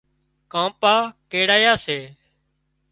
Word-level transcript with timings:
ڪانپاڪڙيئا 0.51 1.71
سي 1.85 1.99